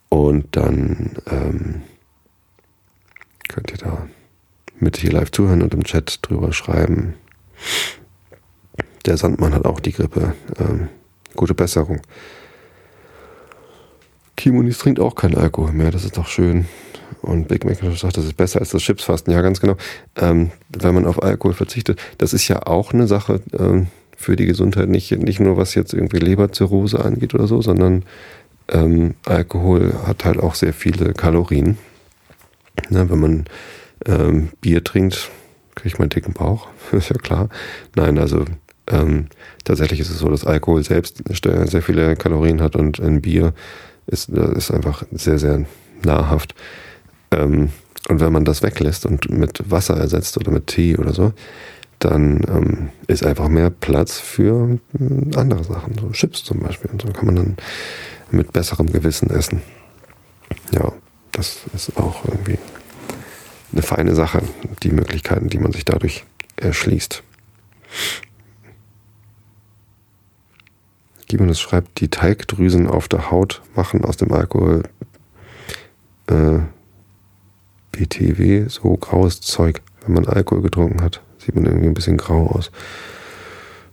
[0.10, 1.82] Und dann ähm,
[3.48, 4.08] könnt ihr da
[4.80, 7.16] mit hier live zuhören und im Chat drüber schreiben.
[9.08, 10.36] Der Sandmann hat auch die Grippe.
[10.60, 10.90] Ähm,
[11.36, 12.02] gute Besserung.
[14.40, 16.66] Kimonis trinkt auch keinen Alkohol mehr, das ist doch schön.
[17.22, 19.34] Und Big Mac sagt, das ist besser als das Chipsfasten.
[19.34, 19.76] Ja, ganz genau.
[20.16, 24.46] Ähm, wenn man auf Alkohol verzichtet, das ist ja auch eine Sache ähm, für die
[24.46, 28.04] Gesundheit, nicht, nicht nur was jetzt irgendwie Leberzirrhose angeht oder so, sondern
[28.70, 31.78] ähm, Alkohol hat halt auch sehr viele Kalorien.
[32.90, 33.46] Na, wenn man
[34.06, 35.30] ähm, Bier trinkt,
[35.76, 37.50] kriegt man dicken Bauch, ist ja klar.
[37.94, 38.46] Nein, also
[38.88, 39.28] ähm,
[39.66, 43.54] tatsächlich ist es so, dass Alkohol selbst sehr viele Kalorien hat und ein Bier
[44.10, 45.66] ist, ist einfach sehr, sehr
[46.04, 46.56] nahrhaft.
[47.32, 47.70] Ähm,
[48.08, 51.34] und wenn man das weglässt und mit Wasser ersetzt oder mit Tee oder so,
[52.00, 56.90] dann ähm, ist einfach mehr Platz für äh, andere Sachen, so Chips zum Beispiel.
[56.92, 57.58] Und so kann man dann
[58.32, 59.62] mit besserem Gewissen essen.
[60.72, 60.94] Ja,
[61.32, 62.58] das ist auch irgendwie
[63.72, 64.42] eine feine Sache,
[64.82, 67.24] die Möglichkeiten, die man sich dadurch erschließt.
[71.30, 74.84] Gimenez schreibt, die Teigdrüsen auf der Haut machen aus dem Alkohol
[76.28, 76.60] äh,
[77.92, 79.82] BTW so graues Zeug.
[80.02, 82.72] Wenn man Alkohol getrunken hat, sieht man irgendwie ein bisschen grau aus.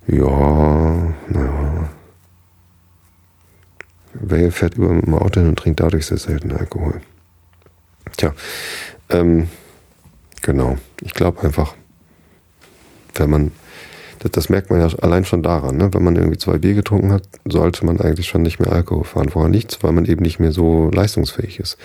[0.08, 1.90] Ja, naja.
[4.14, 7.00] Wer fährt über mit dem Auto hin und trinkt dadurch sehr selten Alkohol?
[8.16, 8.32] Tja,
[9.10, 9.48] ähm,
[10.40, 10.78] genau.
[11.02, 11.74] Ich glaube einfach,
[13.14, 13.52] wenn man,
[14.26, 15.92] das, das, merkt man ja allein schon daran, ne?
[15.92, 19.28] wenn man irgendwie zwei Bier getrunken hat, sollte man eigentlich schon nicht mehr Alkohol fahren.
[19.28, 21.76] Vorher nichts, weil man eben nicht mehr so leistungsfähig ist.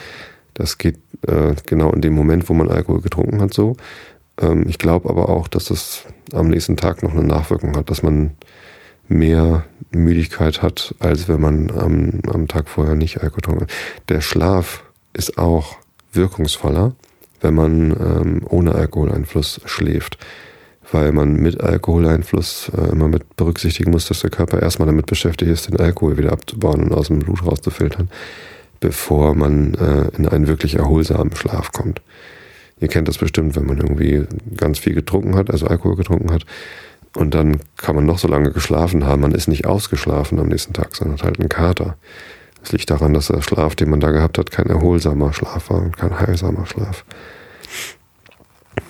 [0.54, 3.78] Das geht äh, genau in dem Moment, wo man Alkohol getrunken hat, so.
[4.40, 8.04] Ähm, ich glaube aber auch, dass das am nächsten Tag noch eine Nachwirkung hat, dass
[8.04, 8.32] man
[9.08, 13.72] mehr Müdigkeit hat, als wenn man am, am Tag vorher nicht Alkohol getrunken hat.
[14.10, 15.78] Der Schlaf ist auch
[16.14, 16.94] wirkungsvoller,
[17.42, 20.18] wenn man ähm, ohne Alkoholeinfluss schläft,
[20.92, 25.52] weil man mit Alkoholeinfluss äh, immer mit berücksichtigen muss, dass der Körper erstmal damit beschäftigt
[25.52, 28.10] ist, den Alkohol wieder abzubauen und aus dem Blut rauszufiltern
[28.82, 32.02] bevor man äh, in einen wirklich erholsamen Schlaf kommt.
[32.82, 34.26] Ihr kennt das bestimmt, wenn man irgendwie
[34.58, 36.46] ganz viel getrunken hat, also Alkohol getrunken hat.
[37.16, 39.22] Und dann kann man noch so lange geschlafen haben.
[39.22, 41.96] Man ist nicht ausgeschlafen am nächsten Tag, sondern hat halt einen Kater.
[42.62, 45.82] Das liegt daran, dass der Schlaf, den man da gehabt hat, kein erholsamer Schlaf war
[45.82, 47.06] und kein heilsamer Schlaf.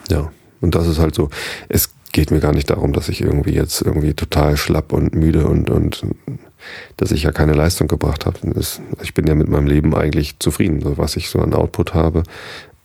[0.10, 1.30] Ja, und das ist halt so.
[1.68, 5.48] Es geht mir gar nicht darum, dass ich irgendwie jetzt irgendwie total schlapp und müde
[5.48, 6.06] und, und
[6.98, 8.38] dass ich ja keine Leistung gebracht habe.
[9.02, 12.24] Ich bin ja mit meinem Leben eigentlich zufrieden, so was ich so an Output habe.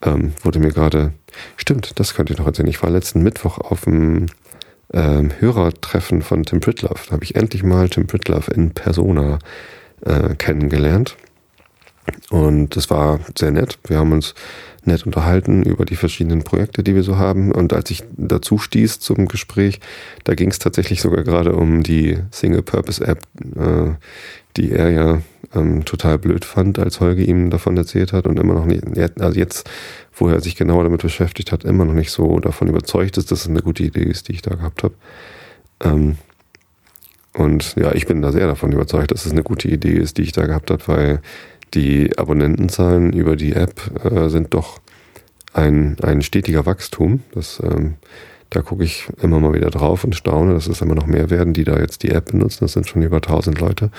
[0.02, 1.12] Ähm, wurde mir gerade,
[1.56, 2.68] stimmt, das könnte ich noch erzählen.
[2.68, 4.26] Ich war letzten Mittwoch auf dem
[4.92, 7.00] ähm, Hörertreffen von Tim Pritlove.
[7.06, 9.38] Da habe ich endlich mal Tim Pritlove in Persona
[10.02, 11.16] äh, kennengelernt.
[12.30, 13.78] Und das war sehr nett.
[13.88, 14.34] Wir haben uns
[14.86, 17.52] nett unterhalten über die verschiedenen Projekte, die wir so haben.
[17.52, 19.80] Und als ich dazu stieß zum Gespräch,
[20.24, 23.18] da ging es tatsächlich sogar gerade um die Single-Purpose-App,
[23.56, 23.94] äh,
[24.56, 25.22] die er ja
[25.54, 28.84] ähm, total blöd fand, als Holge ihm davon erzählt hat und immer noch nicht,
[29.20, 29.68] also jetzt,
[30.14, 33.40] wo er sich genauer damit beschäftigt hat, immer noch nicht so davon überzeugt ist, dass
[33.40, 34.94] es eine gute Idee ist, die ich da gehabt habe.
[35.82, 36.16] Ähm,
[37.34, 40.22] und ja, ich bin da sehr davon überzeugt, dass es eine gute Idee ist, die
[40.22, 41.20] ich da gehabt habe, weil
[41.76, 44.80] die Abonnentenzahlen über die App äh, sind doch
[45.52, 47.20] ein, ein stetiger Wachstum.
[47.32, 47.94] Das, ähm,
[48.50, 51.52] da gucke ich immer mal wieder drauf und staune, dass es immer noch mehr werden,
[51.52, 52.64] die da jetzt die App benutzen.
[52.64, 53.90] Das sind schon über 1000 Leute.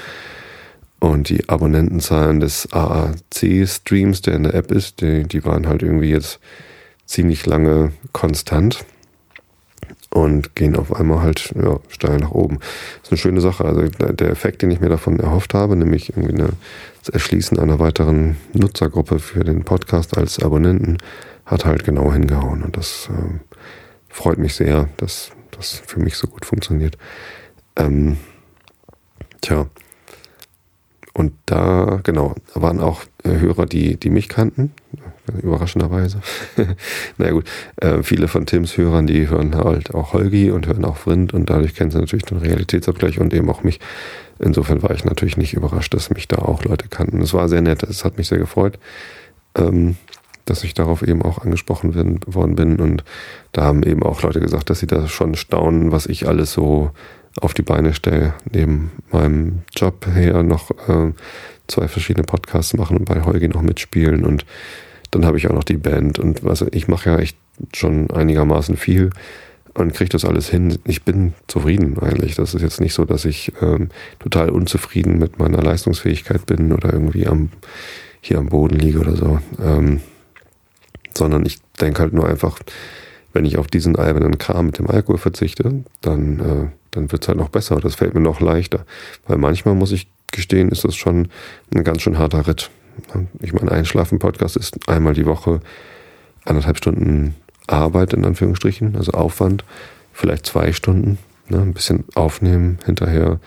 [0.99, 6.09] Und die Abonnentenzahlen des AAC-Streams, der in der App ist, die, die waren halt irgendwie
[6.09, 6.39] jetzt
[7.05, 8.83] ziemlich lange konstant
[10.09, 12.57] und gehen auf einmal halt ja, steil nach oben.
[12.59, 13.65] Das ist eine schöne Sache.
[13.65, 16.49] Also der Effekt, den ich mir davon erhofft habe, nämlich irgendwie eine,
[17.09, 20.97] Erschließen einer weiteren Nutzergruppe für den Podcast als Abonnenten,
[21.45, 22.63] hat halt genau hingehauen.
[22.63, 23.39] Und das äh,
[24.09, 26.97] freut mich sehr, dass das für mich so gut funktioniert.
[27.75, 28.17] Ähm,
[29.41, 29.67] tja.
[31.17, 34.71] Und da, genau, waren auch äh, Hörer, die, die mich kannten,
[35.41, 36.21] überraschenderweise.
[37.17, 37.45] naja gut,
[37.77, 41.49] äh, viele von Tims Hörern, die hören halt auch Holgi und hören auch Vrind und
[41.49, 43.79] dadurch kennen sie natürlich den Realitätsabgleich und eben auch mich.
[44.37, 47.19] Insofern war ich natürlich nicht überrascht, dass mich da auch Leute kannten.
[47.21, 48.77] Es war sehr nett, es hat mich sehr gefreut,
[49.57, 49.95] ähm,
[50.45, 53.03] dass ich darauf eben auch angesprochen bin, worden bin und
[53.53, 56.91] da haben eben auch Leute gesagt, dass sie da schon staunen, was ich alles so
[57.41, 61.13] auf die Beine stelle, neben meinem Job her noch äh,
[61.67, 64.45] zwei verschiedene Podcasts machen und bei Holgi noch mitspielen und
[65.11, 67.37] dann habe ich auch noch die Band und was ich mache ja echt
[67.73, 69.11] schon einigermaßen viel
[69.73, 70.79] und kriege das alles hin.
[70.85, 72.35] Ich bin zufrieden eigentlich.
[72.35, 76.91] Das ist jetzt nicht so, dass ich ähm, total unzufrieden mit meiner Leistungsfähigkeit bin oder
[76.91, 77.49] irgendwie am
[78.21, 79.39] hier am Boden liege oder so.
[79.63, 80.01] Ähm,
[81.15, 82.59] sondern ich denke halt nur einfach,
[83.33, 87.27] wenn ich auf diesen albernen Kram mit dem Alkohol verzichte, dann, äh, dann wird es
[87.27, 87.79] halt noch besser.
[87.79, 88.85] Das fällt mir noch leichter.
[89.27, 91.29] Weil manchmal muss ich gestehen, ist das schon
[91.73, 92.69] ein ganz schön harter Ritt.
[93.39, 95.61] Ich meine, Einschlafen-Podcast ist einmal die Woche
[96.45, 97.35] anderthalb Stunden
[97.67, 99.63] Arbeit in Anführungsstrichen, also Aufwand,
[100.13, 101.17] vielleicht zwei Stunden,
[101.49, 103.39] ne, ein bisschen aufnehmen, hinterher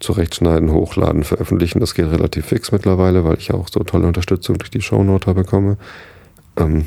[0.00, 1.78] zurechtschneiden, hochladen, veröffentlichen.
[1.78, 5.76] Das geht relativ fix mittlerweile, weil ich auch so tolle Unterstützung durch die Shownoter bekomme.
[6.56, 6.86] Ähm,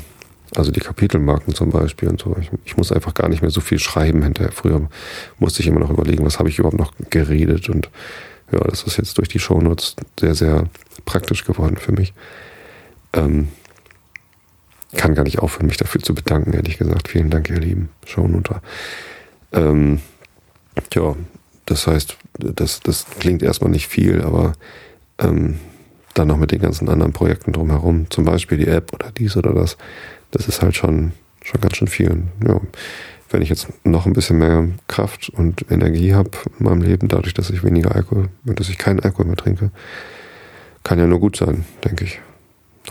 [0.54, 2.36] also die Kapitelmarken zum Beispiel und so.
[2.40, 4.52] Ich, ich, muss einfach gar nicht mehr so viel schreiben hinterher.
[4.52, 4.88] Früher
[5.38, 7.90] musste ich immer noch überlegen, was habe ich überhaupt noch geredet und
[8.52, 10.68] ja, das ist jetzt durch die Shownotes sehr, sehr
[11.04, 12.14] praktisch geworden für mich.
[13.12, 13.48] Ähm,
[14.94, 17.08] kann gar nicht aufhören, mich dafür zu bedanken, ehrlich gesagt.
[17.08, 18.62] Vielen Dank, ihr lieben Shownoter.
[19.52, 20.00] Ähm,
[20.94, 21.16] ja,
[21.66, 24.52] das heißt, das, das klingt erstmal nicht viel, aber
[25.18, 25.58] ähm,
[26.14, 29.52] dann noch mit den ganzen anderen Projekten drumherum, zum Beispiel die App oder dies oder
[29.52, 29.76] das,
[30.36, 32.24] das ist halt schon, schon ganz schön viel.
[32.46, 32.60] Ja,
[33.30, 37.32] wenn ich jetzt noch ein bisschen mehr Kraft und Energie habe in meinem Leben, dadurch,
[37.32, 39.70] dass ich weniger Alkohol, dass ich keinen Alkohol mehr trinke,
[40.84, 42.20] kann ja nur gut sein, denke ich.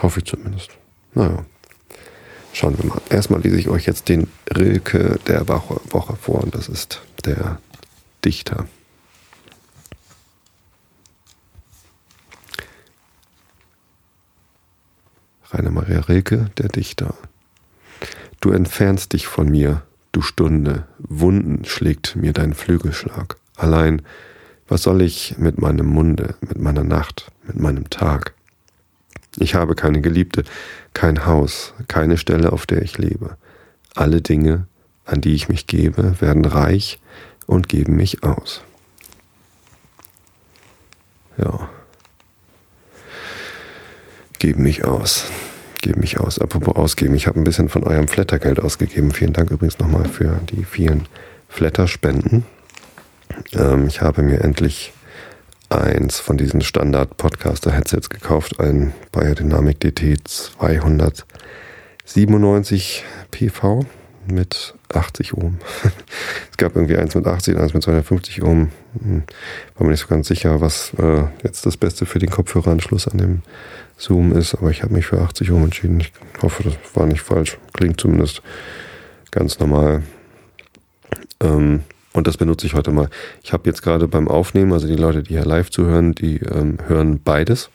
[0.02, 0.72] Hoffe ich zumindest.
[1.14, 1.46] Naja.
[2.52, 3.02] Schauen wir mal.
[3.10, 7.60] Erstmal lese ich euch jetzt den Rilke der Woche vor und das ist der
[8.24, 8.66] Dichter.
[15.52, 17.14] Rainer Maria Rilke, der Dichter.
[18.46, 19.82] Du entfernst dich von mir,
[20.12, 23.38] du Stunde, Wunden schlägt mir dein Flügelschlag.
[23.56, 24.04] Allein,
[24.68, 28.36] was soll ich mit meinem Munde, mit meiner Nacht, mit meinem Tag?
[29.40, 30.44] Ich habe keine Geliebte,
[30.94, 33.36] kein Haus, keine Stelle, auf der ich lebe.
[33.96, 34.68] Alle Dinge,
[35.06, 37.00] an die ich mich gebe, werden reich
[37.48, 38.62] und geben mich aus.
[41.40, 41.68] Ja.
[44.38, 45.32] Geben mich aus.
[45.86, 46.40] Geben mich aus.
[46.40, 49.12] Apropos ausgeben, ich habe ein bisschen von eurem Flattergeld ausgegeben.
[49.12, 51.08] Vielen Dank übrigens nochmal für die vielen
[51.48, 52.44] Flatterspenden.
[53.54, 54.94] Ähm, ich habe mir endlich
[55.70, 63.86] eins von diesen Standard-Podcaster-Headsets gekauft, ein Biodynamic DT 297 PV
[64.28, 65.58] mit 80 Ohm.
[66.52, 68.72] es gab irgendwie eins mit 80 und eins mit 250 Ohm.
[69.02, 69.24] Hm,
[69.76, 73.18] war mir nicht so ganz sicher, was äh, jetzt das Beste für den Kopfhöreranschluss an
[73.18, 73.42] dem
[73.98, 76.00] Zoom ist, aber ich habe mich für 80 Ohm entschieden.
[76.00, 76.12] Ich
[76.42, 77.58] hoffe, das war nicht falsch.
[77.74, 78.42] Klingt zumindest
[79.32, 80.04] ganz normal.
[81.42, 81.84] Ähm,
[82.14, 83.10] und das benutze ich heute mal.
[83.44, 86.78] Ich habe jetzt gerade beim Aufnehmen, also die Leute, die hier live zuhören, die ähm,
[86.88, 87.70] hören beides.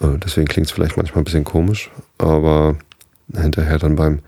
[0.00, 2.76] Äh, deswegen klingt es vielleicht manchmal ein bisschen komisch, aber
[3.34, 4.20] hinterher dann beim,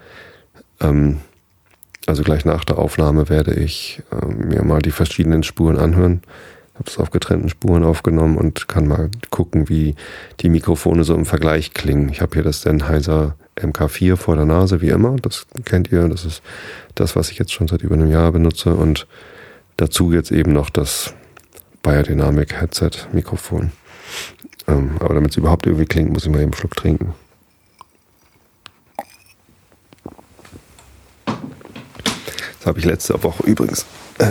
[0.83, 1.19] ähm,
[2.07, 6.23] also gleich nach der Aufnahme werde ich äh, mir mal die verschiedenen Spuren anhören.
[6.75, 9.95] Habe es auf getrennten Spuren aufgenommen und kann mal gucken, wie
[10.41, 12.09] die Mikrofone so im Vergleich klingen.
[12.09, 15.17] Ich habe hier das Sennheiser MK4 vor der Nase, wie immer.
[15.17, 16.09] Das kennt ihr.
[16.09, 16.43] Das ist
[16.95, 18.75] das, was ich jetzt schon seit über einem Jahr benutze.
[18.75, 19.07] Und
[19.77, 21.15] dazu jetzt eben noch das
[21.83, 23.73] Biodynamic Headset Mikrofon.
[24.67, 27.15] Ähm, aber damit es überhaupt irgendwie klingt, muss ich mal eben einen Schluck trinken.
[32.63, 33.87] Das habe ich letzte Woche übrigens
[34.19, 34.31] äh,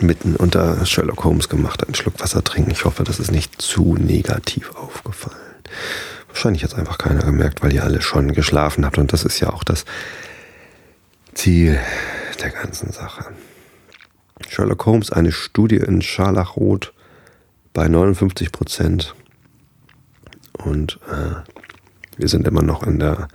[0.00, 2.72] mitten unter Sherlock Holmes gemacht, einen Schluck Wasser trinken.
[2.72, 5.36] Ich hoffe, das ist nicht zu negativ aufgefallen.
[6.26, 8.98] Wahrscheinlich hat es einfach keiner gemerkt, weil ihr alle schon geschlafen habt.
[8.98, 9.84] Und das ist ja auch das
[11.32, 11.78] Ziel
[12.42, 13.26] der ganzen Sache.
[14.48, 16.92] Sherlock Holmes, eine Studie in Scharlachrot
[17.72, 19.14] bei 59 Prozent.
[20.54, 21.36] Und äh,
[22.16, 23.28] wir sind immer noch in der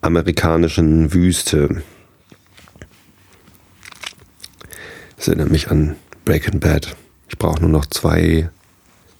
[0.00, 1.84] amerikanischen Wüste.
[5.20, 6.96] Das erinnert mich an Breaking Bad.
[7.28, 8.48] Ich brauche nur noch zwei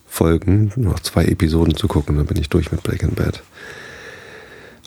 [0.07, 3.43] Folgen, nur noch zwei Episoden zu gucken, dann bin ich durch mit Breaking Bad.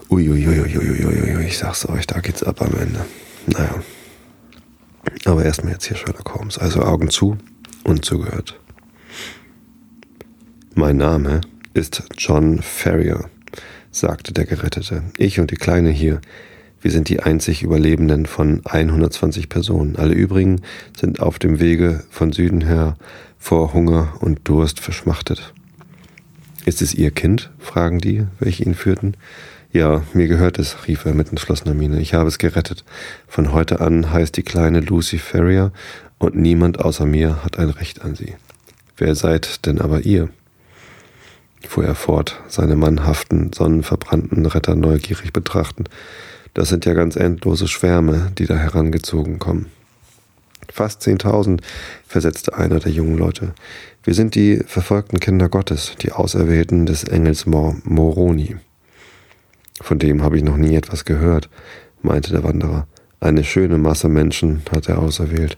[0.10, 3.06] Uiuiuiuiuiui, ich sag's euch, da geht's ab am Ende.
[3.46, 3.84] Naja.
[5.26, 6.58] Aber erstmal jetzt hier Sherlock Holmes.
[6.58, 7.38] Also Augen zu
[7.84, 8.60] und zugehört.
[10.74, 11.42] Mein Name
[11.76, 13.30] ist John Ferrier,
[13.92, 15.04] sagte der Gerettete.
[15.18, 16.22] Ich und die Kleine hier,
[16.84, 19.96] wir sind die einzig Überlebenden von 120 Personen.
[19.96, 20.62] Alle übrigen
[21.00, 22.98] sind auf dem Wege von Süden her
[23.40, 25.54] vor Hunger und Durst verschmachtet.
[26.66, 27.52] Ist es Ihr Kind?
[27.58, 29.16] fragen die, welche ihn führten.
[29.72, 32.02] Ja, mir gehört es, rief er mit entschlossener Miene.
[32.02, 32.84] Ich habe es gerettet.
[33.30, 35.72] Von heute an heißt die kleine Lucy Ferrier
[36.18, 38.36] und niemand außer mir hat ein Recht an sie.
[38.98, 40.28] Wer seid denn aber ihr?
[41.66, 45.90] fuhr er fort, seine mannhaften, sonnenverbrannten Retter neugierig betrachtend.
[46.54, 49.72] Das sind ja ganz endlose Schwärme, die da herangezogen kommen.
[50.72, 51.62] Fast zehntausend,
[52.08, 53.54] versetzte einer der jungen Leute.
[54.04, 58.56] Wir sind die verfolgten Kinder Gottes, die Auserwählten des Engels Mor Moroni.
[59.82, 61.50] Von dem habe ich noch nie etwas gehört,
[62.02, 62.88] meinte der Wanderer.
[63.20, 65.58] Eine schöne Masse Menschen hat er auserwählt.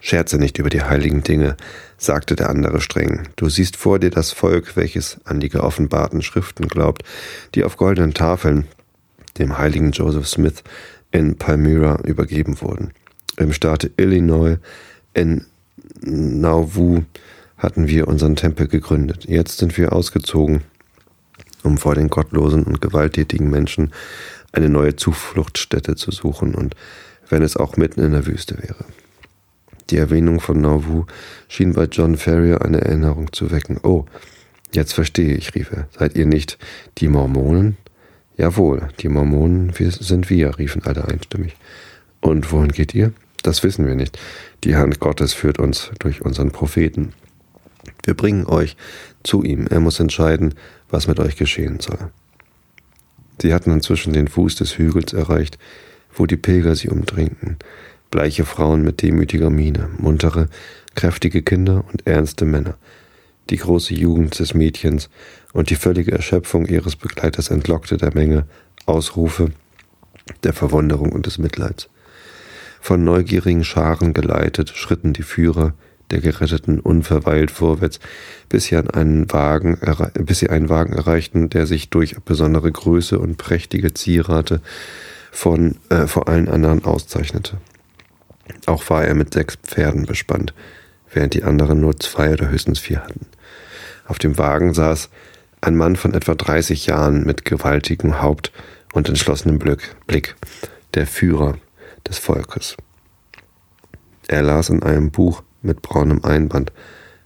[0.00, 1.56] Scherze nicht über die heiligen Dinge,
[1.96, 3.28] sagte der andere streng.
[3.36, 7.02] Du siehst vor dir das Volk, welches an die geoffenbarten Schriften glaubt,
[7.54, 8.66] die auf goldenen Tafeln
[9.38, 10.62] dem heiligen Joseph Smith
[11.10, 12.92] in Palmyra übergeben wurden.
[13.36, 14.58] Im Staate Illinois
[15.14, 15.44] in
[16.00, 17.04] Nauvoo
[17.58, 19.24] hatten wir unseren Tempel gegründet.
[19.26, 20.62] Jetzt sind wir ausgezogen,
[21.62, 23.92] um vor den gottlosen und gewalttätigen Menschen
[24.52, 26.74] eine neue Zufluchtsstätte zu suchen und
[27.28, 28.84] wenn es auch mitten in der Wüste wäre.
[29.90, 31.06] Die Erwähnung von Nauvoo
[31.48, 33.78] schien bei John Ferrier eine Erinnerung zu wecken.
[33.82, 34.04] Oh,
[34.72, 35.88] jetzt verstehe ich, rief er.
[35.96, 36.58] Seid ihr nicht
[36.98, 37.76] die Mormonen?
[38.36, 41.56] Jawohl, die Mormonen wir sind wir, riefen alle einstimmig.
[42.20, 43.12] Und wohin geht ihr?
[43.42, 44.18] Das wissen wir nicht.
[44.64, 47.12] Die Hand Gottes führt uns durch unseren Propheten.
[48.04, 48.76] Wir bringen euch
[49.22, 49.66] zu ihm.
[49.68, 50.54] Er muss entscheiden,
[50.90, 52.10] was mit euch geschehen soll.
[53.40, 55.58] Sie hatten inzwischen den Fuß des Hügels erreicht,
[56.12, 57.56] wo die Pilger sie umdrängten.
[58.10, 60.48] Bleiche Frauen mit demütiger Miene, muntere,
[60.94, 62.76] kräftige Kinder und ernste Männer.
[63.50, 65.08] Die große Jugend des Mädchens
[65.52, 68.46] und die völlige Erschöpfung ihres Begleiters entlockte der Menge
[68.86, 69.52] Ausrufe
[70.42, 71.88] der Verwunderung und des Mitleids.
[72.80, 75.74] Von neugierigen Scharen geleitet schritten die Führer
[76.10, 77.98] der Geretteten unverweilt vorwärts,
[78.48, 79.78] bis sie, an einen Wagen,
[80.14, 84.60] bis sie einen Wagen erreichten, der sich durch besondere Größe und prächtige Zierate
[85.32, 87.58] von, äh, vor allen anderen auszeichnete.
[88.66, 90.54] Auch war er mit sechs Pferden bespannt,
[91.12, 93.26] während die anderen nur zwei oder höchstens vier hatten.
[94.06, 95.10] Auf dem Wagen saß
[95.60, 98.52] ein Mann von etwa 30 Jahren mit gewaltigem Haupt
[98.92, 100.36] und entschlossenem Blick,
[100.94, 101.58] der Führer
[102.06, 102.76] des Volkes.
[104.28, 106.72] Er las in einem Buch mit braunem Einband,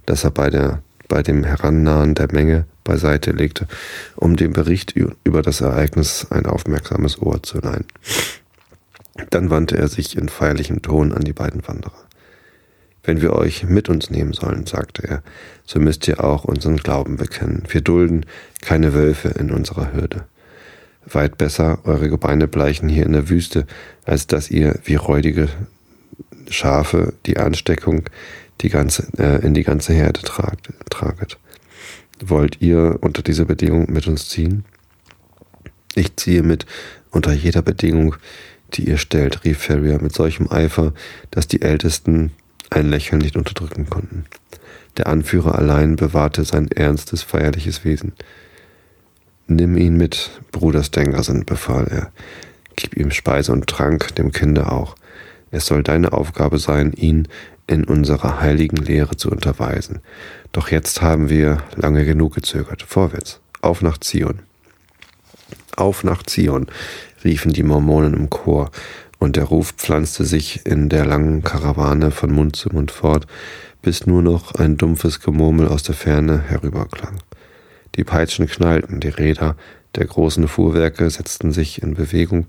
[0.06, 3.66] das er bei, der, bei dem Herannahen der Menge beiseite legte,
[4.16, 7.86] um dem Bericht über das Ereignis ein aufmerksames Ohr zu leihen.
[9.30, 12.10] Dann wandte er sich in feierlichem Ton an die beiden Wanderer.
[13.11, 15.25] Wenn wir euch mit uns nehmen sollen, sagte er,
[15.64, 17.64] so müsst ihr auch unseren Glauben bekennen.
[17.66, 18.25] Wir dulden
[18.62, 20.27] keine Wölfe in unserer Hürde.
[21.07, 23.66] Weit besser eure Gebeine bleichen hier in der Wüste,
[24.05, 25.49] als dass ihr wie räudige
[26.49, 28.05] Schafe die Ansteckung
[28.61, 31.37] die ganze, äh, in die ganze Herde tragt, traget.
[32.25, 34.64] Wollt ihr unter dieser Bedingung mit uns ziehen?
[35.96, 36.64] Ich ziehe mit
[37.11, 38.14] unter jeder Bedingung,
[38.75, 40.92] die ihr stellt, rief Ferrier mit solchem Eifer,
[41.33, 42.31] dass die Ältesten
[42.70, 44.24] ein Lächeln nicht unterdrücken konnten.
[44.96, 48.12] Der Anführer allein bewahrte sein ernstes, feierliches Wesen.
[49.46, 52.12] Nimm ihn mit, Bruder Stengerson, befahl er.
[52.76, 54.96] Gib ihm Speise und Trank, dem Kinde auch.
[55.50, 57.28] Es soll deine Aufgabe sein, ihn
[57.66, 60.00] in unserer heiligen Lehre zu unterweisen.
[60.52, 62.83] Doch jetzt haben wir lange genug gezögert.
[62.83, 64.40] Vorwärts, auf nach Zion.
[65.76, 66.66] Auf nach Zion,
[67.24, 68.70] riefen die Mormonen im Chor,
[69.20, 73.28] und der Ruf pflanzte sich in der langen Karawane von Mund zu Mund fort,
[73.83, 77.18] bis nur noch ein dumpfes Gemurmel aus der Ferne herüberklang.
[77.94, 79.56] Die Peitschen knallten, die Räder
[79.94, 82.46] der großen Fuhrwerke setzten sich in Bewegung,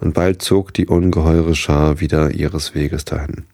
[0.00, 3.44] und bald zog die ungeheure Schar wieder ihres Weges dahin.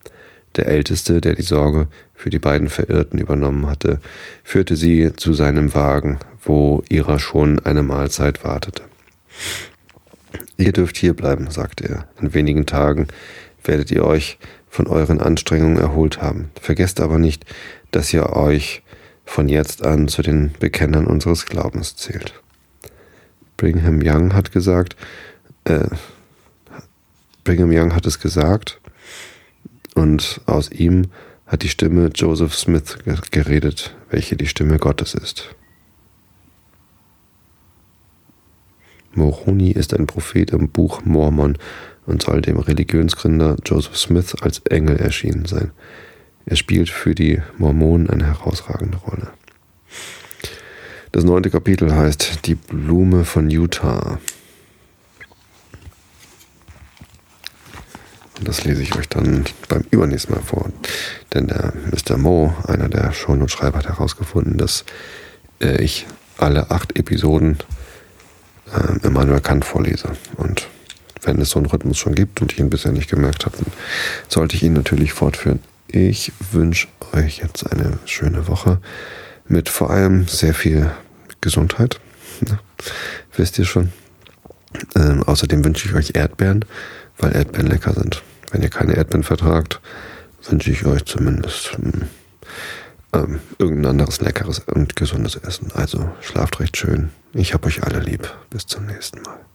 [0.57, 4.01] Der Älteste, der die Sorge für die beiden Verirrten übernommen hatte,
[4.43, 8.83] führte sie zu seinem Wagen, wo ihrer schon eine Mahlzeit wartete.
[10.57, 12.09] Ihr dürft hier bleiben, sagte er.
[12.21, 13.09] In wenigen Tagen
[13.65, 14.39] werdet ihr euch
[14.69, 16.51] von euren Anstrengungen erholt haben.
[16.61, 17.45] Vergesst aber nicht,
[17.91, 18.83] dass ihr euch
[19.25, 22.35] von jetzt an zu den Bekennern unseres Glaubens zählt.
[23.57, 24.97] Brigham Young hat gesagt,
[25.65, 25.89] äh,
[27.45, 28.81] Brigham Young hat es gesagt
[29.95, 31.07] und aus ihm
[31.47, 32.99] hat die Stimme Joseph Smith
[33.31, 35.56] geredet, welche die Stimme Gottes ist.
[39.17, 41.59] Moroni ist ein Prophet im Buch Mormon
[42.07, 45.73] und soll dem Religionsgründer Joseph Smith als Engel erschienen sein.
[46.45, 49.29] Er spielt für die Mormonen eine herausragende Rolle.
[51.13, 54.21] Das neunte Kapitel heißt Die Blume von Utah.
[58.39, 60.71] Und das lese ich euch dann beim übernächsten Mal vor.
[61.33, 62.19] Denn der Mr.
[62.19, 64.85] Mo, einer der Shownote-Schreiber, hat herausgefunden, dass
[65.61, 66.07] äh, ich
[66.37, 67.57] alle acht Episoden
[68.73, 70.11] äh, Immanuel Kant vorlese.
[70.37, 70.69] Und
[71.23, 73.73] wenn es so einen Rhythmus schon gibt und ich ihn bisher nicht gemerkt habe, dann
[74.29, 75.61] sollte ich ihn natürlich fortführen.
[75.89, 78.81] Ich wünsche euch jetzt eine schöne Woche
[79.49, 80.91] mit vor allem sehr viel
[81.41, 82.01] Gesundheit.
[82.47, 82.59] Ja,
[83.35, 83.93] wisst ihr schon.
[84.95, 86.67] Ähm, außerdem wünsche ich euch Erdbeeren,
[87.17, 88.23] weil Erdbeeren lecker sind.
[88.53, 89.81] Wenn ihr keine Erdbeeren vertragt,
[90.51, 92.03] wünsche ich euch zumindest hm,
[93.13, 95.71] ähm, irgendein anderes leckeres und gesundes Essen.
[95.75, 97.11] Also schlaft recht schön.
[97.33, 98.33] Ich hab euch alle lieb.
[98.51, 99.46] Bis zum nächsten Mal.